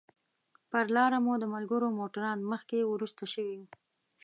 [0.69, 3.63] پر لاره مو د ملګرو موټران مخکې وروسته شوي.